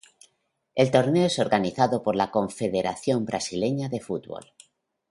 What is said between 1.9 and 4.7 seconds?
por la Confederación Brasileña de Fútbol.